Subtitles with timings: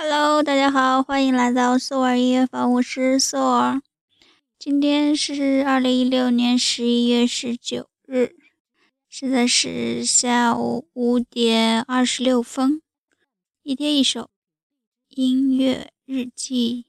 [0.00, 3.82] Hello，大家好，欢迎来到苏尔音乐房，我是苏尔。
[4.56, 8.36] 今天是二零一六年十一月十九日，
[9.08, 12.80] 现在是下午五点二十六分。
[13.64, 14.30] 一天一首
[15.08, 16.86] 音乐日记。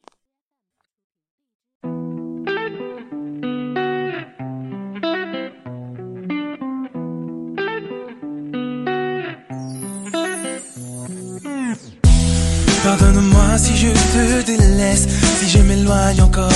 [13.58, 15.06] Si je te délaisse,
[15.40, 16.50] si je m'éloigne encore.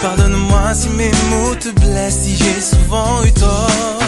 [0.00, 3.98] Pardonne-moi si mes mots te blessent, si j'ai souvent eu tort.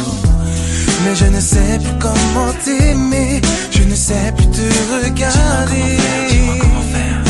[1.04, 3.40] Mais je ne sais plus comment t'aimer,
[3.73, 4.60] je ne sais plus te
[4.95, 5.96] regarder.
[6.28, 7.24] Dis-moi comment faire?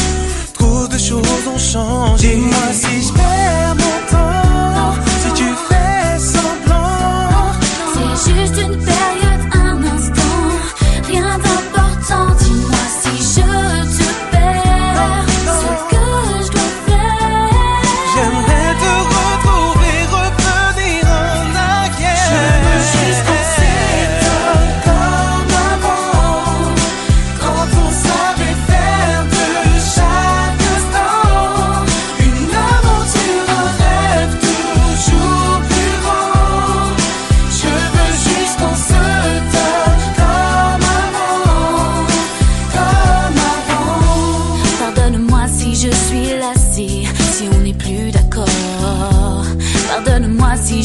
[0.53, 2.35] Trop de choses ont changé.
[2.35, 3.48] Dis-moi si je perds.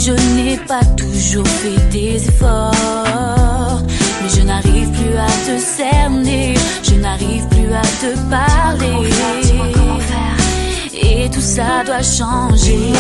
[0.06, 3.82] je n'ai pas toujours fait des efforts.
[4.22, 9.10] Mais je n'arrive plus à te cerner, je n'arrive plus à te parler.
[9.10, 10.38] Faire,
[10.94, 12.92] Et tout ça doit changer.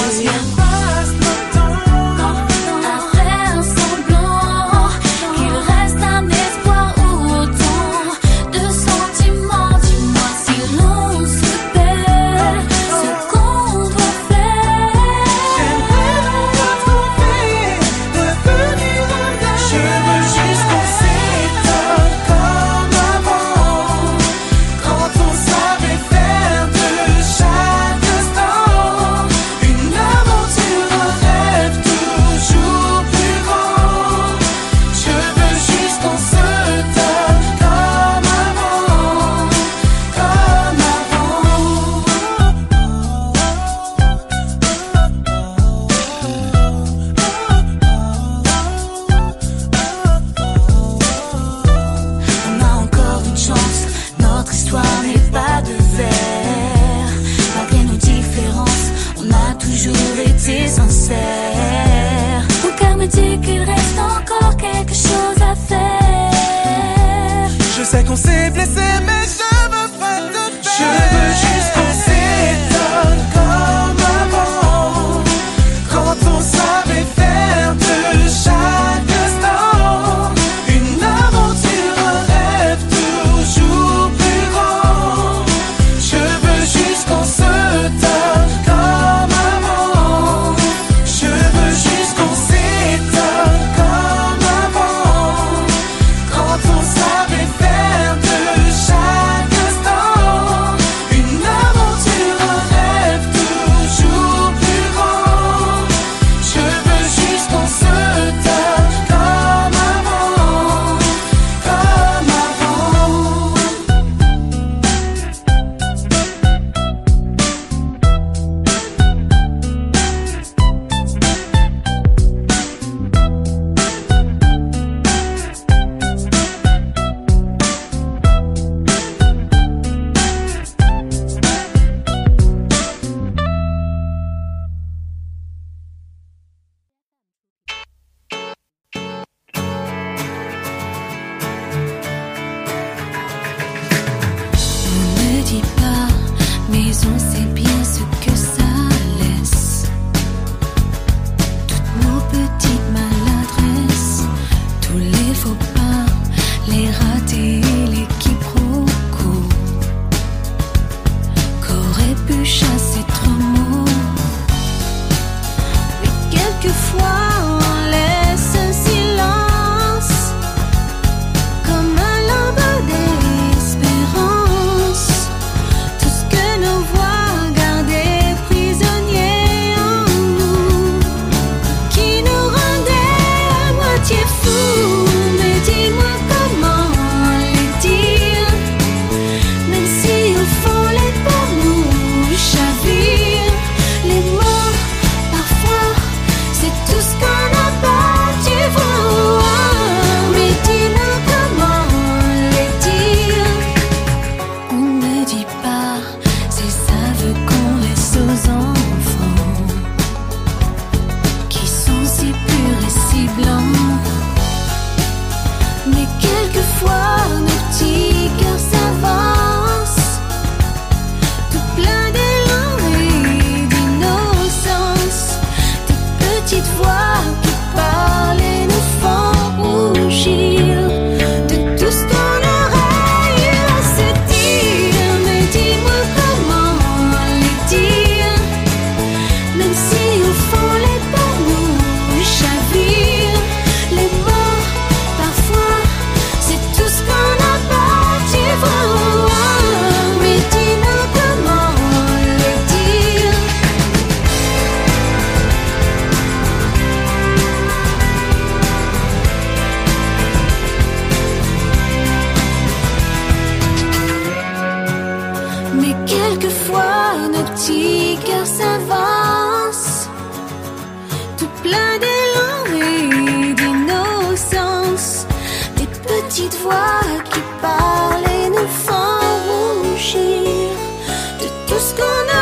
[281.83, 282.32] just gonna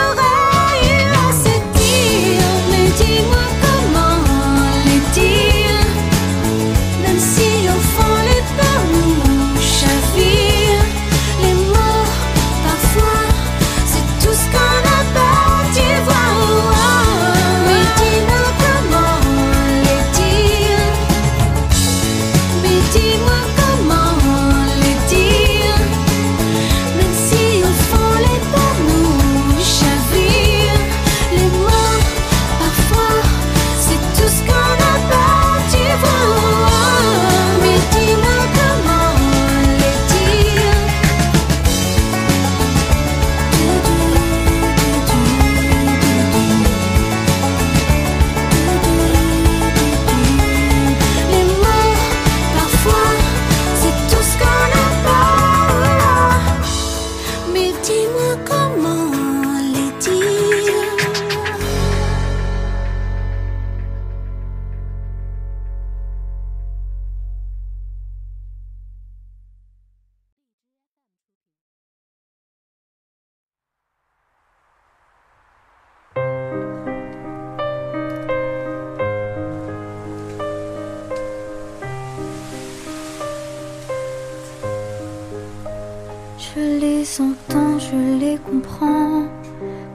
[86.42, 89.26] Je les entends, je les comprends,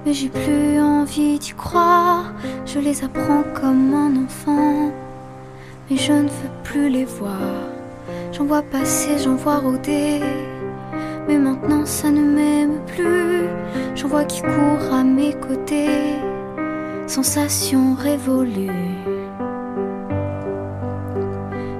[0.05, 2.33] mais j'ai plus envie d'y croire.
[2.65, 4.93] Je les apprends comme un enfant,
[5.91, 7.67] mais je ne veux plus les voir.
[8.33, 10.21] J'en vois passer, j'en vois rôder,
[11.27, 13.49] mais maintenant ça ne m'aime plus.
[13.97, 16.15] J'en vois qui court à mes côtés,
[17.09, 18.71] sensation révolue.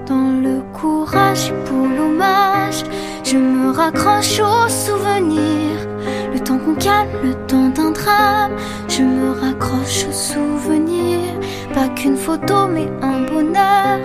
[0.07, 2.83] Dans le courage pour l'hommage,
[3.27, 5.81] je me raccroche aux souvenirs.
[6.33, 8.53] Le temps qu'on calme, le temps d'un drame,
[8.89, 11.35] je me raccroche aux souvenirs.
[11.75, 13.99] Pas qu'une photo, mais un bonheur.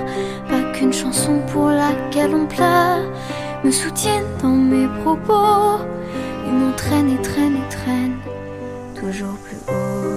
[0.49, 3.05] Pas qu'une chanson pour laquelle on pleure.
[3.63, 5.85] Me soutiennent dans mes propos.
[6.47, 8.19] Ils m'entraînent et traînent et traînent
[8.95, 10.10] toujours plus haut.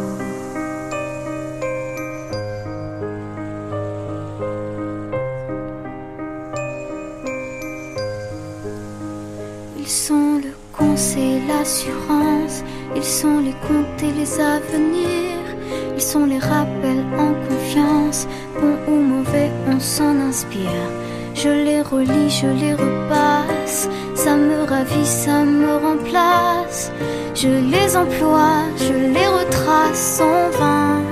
[10.95, 12.63] Le conseil, l'assurance,
[12.95, 15.49] ils sont les comptes et les avenirs,
[15.97, 18.29] ils sont les rappels en confiance,
[18.61, 20.89] bon ou mauvais, on s'en inspire.
[21.35, 26.93] Je les relis, je les repasse, ça me ravit, ça me remplace.
[27.35, 31.03] Je les emploie, je les retrace en vain.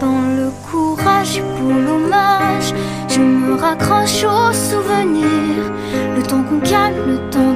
[0.00, 2.72] Dans le courage et pour l'hommage,
[3.10, 5.70] je me raccroche aux souvenirs.
[6.16, 7.55] Le temps qu'on calme, le temps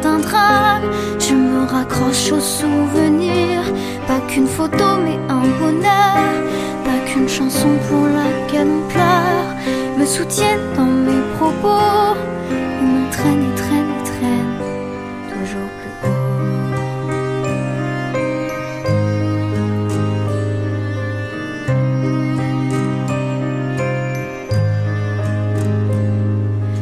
[1.19, 3.63] je me raccroche aux souvenirs.
[4.07, 6.19] Pas qu'une photo, mais un bonheur.
[6.85, 9.55] Pas qu'une chanson pour laquelle on pleure.
[9.99, 12.17] Me soutiennent dans mes propos.
[12.51, 14.59] Ils m'entraînent et traînent et traînent.
[15.31, 16.21] Toujours plus haut.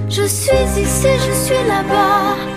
[0.08, 2.47] Je suis ici, je suis là-bas.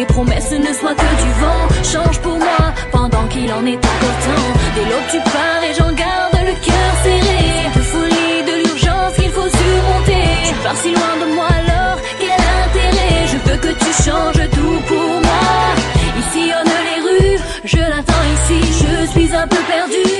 [0.00, 1.62] Tes promesses ne soient que du vent.
[1.92, 4.50] Change pour moi pendant qu'il en est encore temps.
[4.74, 7.42] Dès l'aube tu pars et j'en garde le cœur serré.
[7.76, 10.26] De folie, de l'urgence qu'il faut surmonter.
[10.48, 13.20] Tu pars si loin de moi alors quel intérêt?
[13.32, 15.46] Je veux que tu changes tout pour moi.
[16.18, 18.60] Il sillonne les rues, je l'attends ici.
[18.82, 20.10] Je suis un peu perdue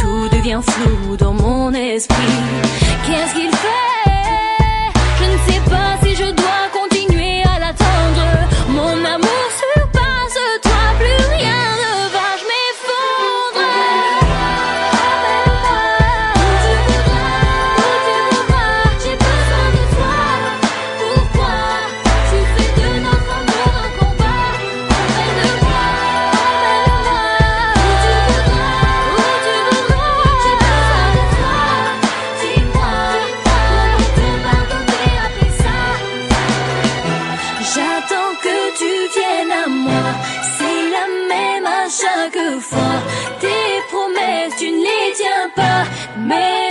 [0.00, 2.16] tout devient flou dans mon esprit.
[3.06, 3.85] Qu'est-ce qu'il fait?
[38.42, 40.06] Que tu viennes à moi.
[40.56, 42.96] C'est la même à chaque fois.
[43.40, 45.84] Tes promesses, tu ne les tiens pas.
[46.18, 46.65] Mais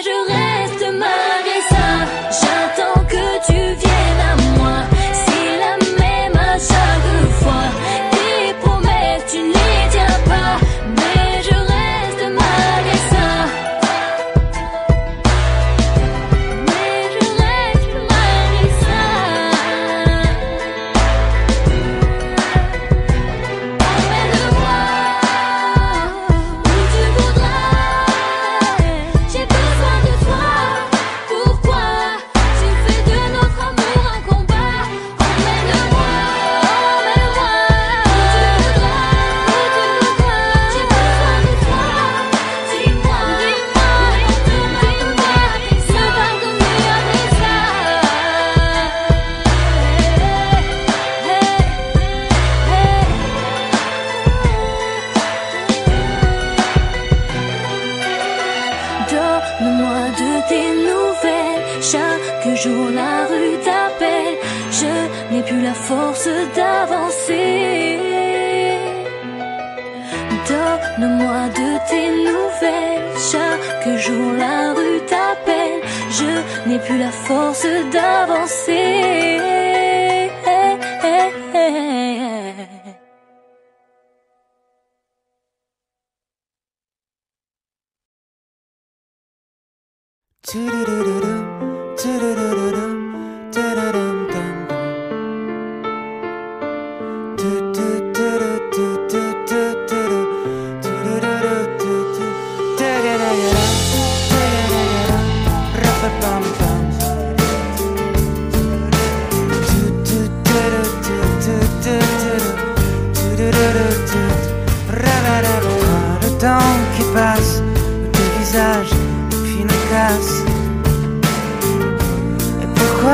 [90.46, 91.05] Do do do.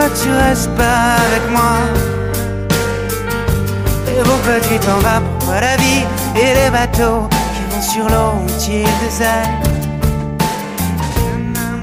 [0.10, 1.78] Tu restes pas avec moi.
[4.08, 6.04] Et pourquoi tu t'en vas Pourquoi la vie
[6.36, 9.58] et les bateaux qui vont sur l'eau ont-ils des ailes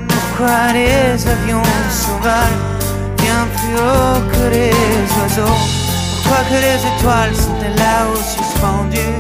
[0.09, 2.63] Pourquoi les avions s'envolent
[3.19, 4.73] bien plus haut que les
[5.21, 5.59] oiseaux?
[6.23, 9.19] Pourquoi que les étoiles sont là-haut suspendues?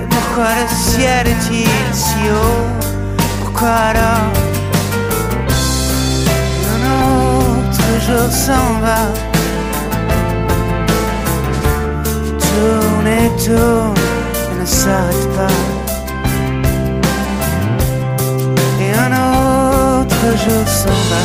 [0.00, 2.86] Et pourquoi le ciel est-il si haut?
[3.40, 4.47] Pourquoi alors
[8.08, 9.00] jour s'en va.
[12.46, 13.94] Tourne et tourne
[14.50, 15.56] et ne s'arrête pas.
[18.80, 21.22] Et un autre jour s'en va.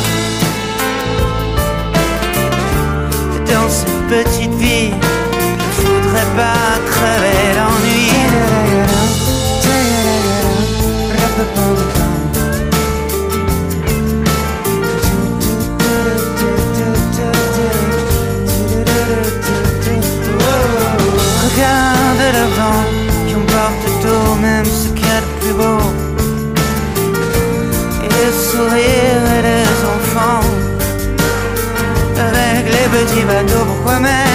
[3.50, 4.92] Dans cette petite vie
[28.54, 30.46] sourires des enfants.
[32.26, 34.33] Avec les petits bateaux, pourquoi même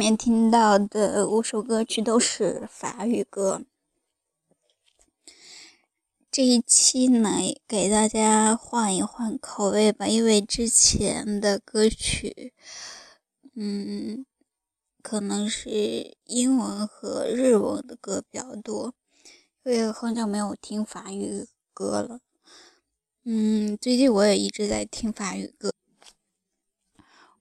[0.00, 3.60] 面听到的五首歌曲都是法语歌。
[6.30, 7.28] 这一期呢，
[7.68, 12.54] 给大家换一换口味吧，因为之前的歌曲，
[13.54, 14.24] 嗯，
[15.02, 18.94] 可能是英文和日文的歌比较多，
[19.64, 22.20] 因为很久没有听法语歌了。
[23.24, 25.70] 嗯，最近我也一直在听法语歌，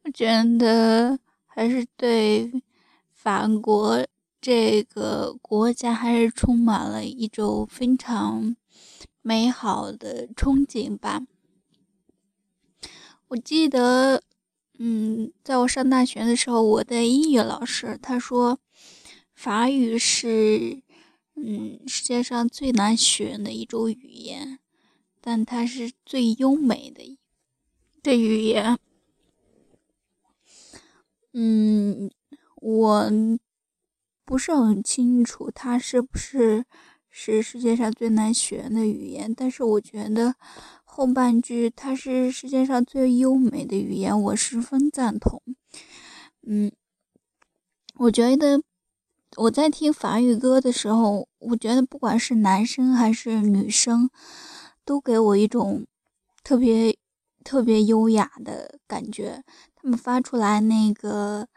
[0.03, 0.27] 我觉
[0.59, 1.19] 得。
[1.51, 2.49] 还是对
[3.11, 4.07] 法国
[4.39, 8.55] 这个国家还是充满了一种非常
[9.21, 11.21] 美好的憧憬吧。
[13.27, 14.23] 我记得，
[14.77, 18.59] 嗯，在我上大学的时候，我的英语老师他说，
[19.33, 20.81] 法语是
[21.35, 24.59] 嗯世界上最难学的一种语言，
[25.19, 27.17] 但它是最优美的
[28.01, 28.79] 的语言。
[31.33, 32.09] 嗯，
[32.55, 33.11] 我
[34.25, 36.65] 不是很清楚它是不是
[37.09, 40.35] 是世界上最难学的语言，但是我觉得
[40.83, 45.41] 后半句它是世界上最优美的语言，我十分赞同。
[46.47, 46.71] 嗯，
[47.95, 48.61] 我觉得
[49.37, 54.09] 我在听法语歌的时候，我觉得不管是男生还是女生，
[54.85, 55.85] 都给我一种
[56.43, 56.97] 特别
[57.43, 59.43] 特别优雅的感觉。
[59.81, 61.47] 他们发出来那个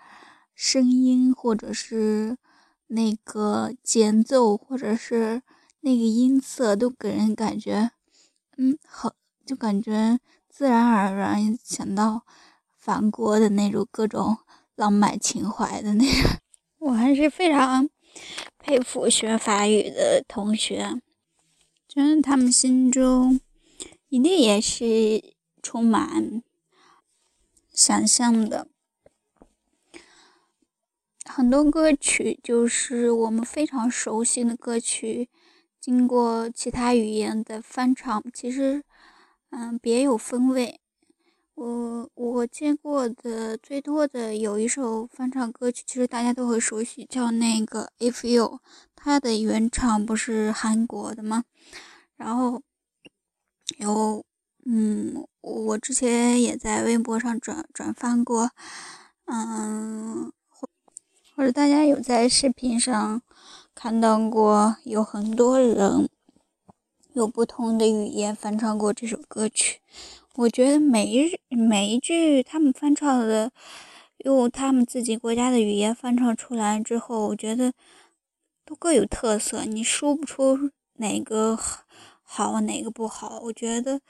[0.54, 2.36] 声音，或者是
[2.86, 5.42] 那个节奏，或者是
[5.80, 7.90] 那个音色，都给人感觉，
[8.58, 9.12] 嗯，好，
[9.44, 12.22] 就感觉自然而然想到
[12.76, 14.38] 法国的那种各种
[14.76, 16.30] 浪漫情怀的那种。
[16.78, 17.88] 我还是非常
[18.56, 21.00] 佩服学法语的同学，
[21.88, 23.40] 觉得他们心中
[24.08, 26.40] 一定也是充满。
[27.84, 28.68] 想象的
[31.24, 35.28] 很多歌曲，就是我们非常熟悉的歌曲，
[35.80, 38.84] 经过其他语言的翻唱，其实，
[39.50, 40.80] 嗯，别有风味。
[41.54, 48.44] 我我见过的最多的有一首翻唱歌曲，其实大家都很熟悉，叫那个《If You》，
[48.94, 51.42] 它的原唱不是韩国的吗？
[52.14, 52.62] 然后
[53.78, 54.24] 有。
[54.64, 58.50] 嗯，我之前也在微博上转转发过，
[59.24, 60.32] 嗯，
[61.34, 63.22] 或者大家有在视频上
[63.74, 66.08] 看到过，有很多人
[67.12, 69.80] 有不同的语言翻唱过这首歌曲。
[70.36, 73.50] 我觉得每一每一句他们翻唱的，
[74.18, 77.72] 用他们自己国家的语言翻唱出来之后，我觉得
[78.64, 81.58] 都各有特色，你说不出哪个
[82.34, 83.40] 好，哪个不好。
[83.40, 84.00] 我觉得。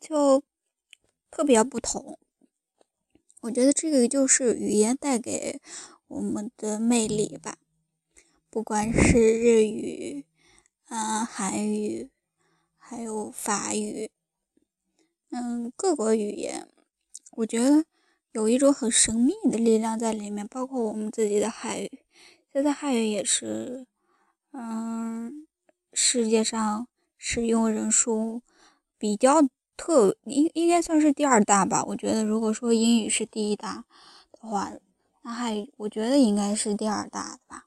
[0.00, 0.42] 就
[1.30, 2.18] 特别不同，
[3.42, 5.60] 我觉得这个就是语言带给
[6.08, 7.58] 我们的魅力吧。
[8.48, 10.24] 不管是日语、
[10.88, 12.08] 嗯韩语，
[12.78, 14.10] 还有法语，
[15.28, 16.66] 嗯各国语言，
[17.32, 17.84] 我觉得
[18.32, 20.48] 有一种很神秘的力量在里面。
[20.48, 21.90] 包括我们自己的汉语，
[22.54, 23.86] 现在汉语也是，
[24.52, 25.46] 嗯
[25.92, 26.88] 世界上
[27.20, 28.40] 使用人数
[28.98, 29.42] 比较。
[29.82, 31.82] 特应应该算是第二大吧。
[31.86, 33.82] 我觉得如果说英语是第一大
[34.30, 34.70] 的话，
[35.22, 37.64] 那还我觉得应该是第二大吧。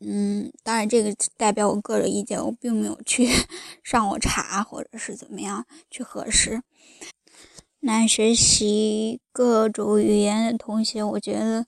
[0.00, 3.28] 嗯，当然这个代表我个人意见，我并没有去
[3.84, 6.64] 上网查或者是怎么样去核实。
[7.78, 11.64] 那学习各种语言的同学，我觉得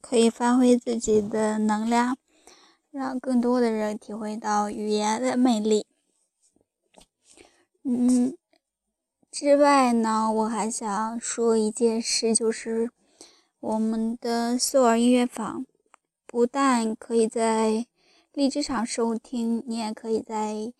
[0.00, 2.18] 可以发挥自己的能量，
[2.96, 5.84] 让更多的人体会到语言的魅力。
[7.84, 8.34] 嗯，
[9.30, 12.90] 之外呢，我还想说一件事，就是
[13.60, 15.66] 我们的秀儿音乐坊。
[16.26, 17.86] 不但可以在
[18.32, 20.72] 荔枝上收听，你也可以在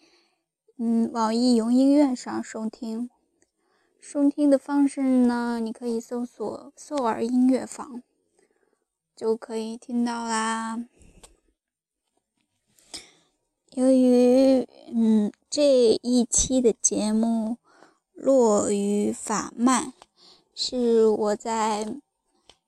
[0.79, 3.09] 嗯网易云音乐上收听。
[4.01, 8.03] 收听的方式呢，你可以搜索“秀儿音乐坊”，
[9.15, 10.85] 就可以听到啦。
[13.77, 17.59] 由于嗯这一期的节目
[18.15, 19.93] 落于法慢，
[20.55, 22.01] 是我在。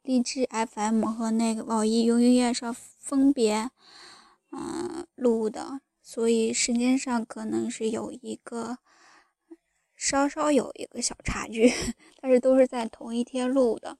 [0.02, 3.68] 荔枝 FM 和那个网易云音乐上分别，
[4.50, 8.78] 嗯录的，所以时间上可能是有一个
[9.94, 11.70] 稍稍有一个小差距，
[12.22, 13.98] 但是都是在同一天录的。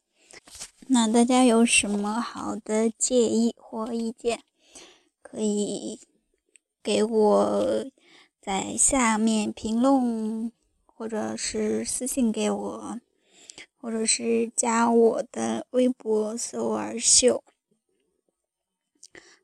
[0.87, 4.43] 那大家有什么好的建议或意见，
[5.21, 6.01] 可以
[6.83, 7.87] 给我
[8.41, 10.53] 在下面评论，
[10.87, 13.01] 或者是私信给我。
[13.81, 17.45] 或者是加我的微博“搜儿秀”。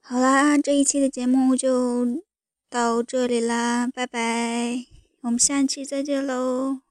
[0.03, 2.21] 好啦，这一期的节目就
[2.69, 4.85] 到这里啦，拜拜，
[5.21, 6.84] 我们下期再见喽。